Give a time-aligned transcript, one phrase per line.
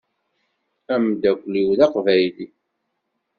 [0.93, 2.47] Ameddakel-iw d aqbayli.